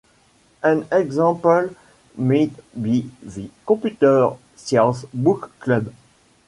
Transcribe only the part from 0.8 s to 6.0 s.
example might be the Computer Science Book Club.